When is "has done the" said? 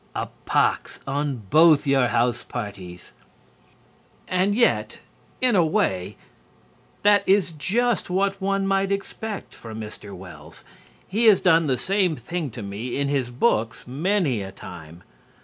11.27-11.77